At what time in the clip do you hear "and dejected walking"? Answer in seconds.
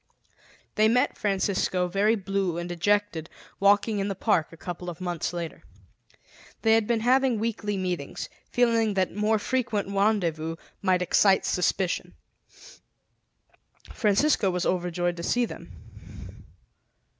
2.57-3.99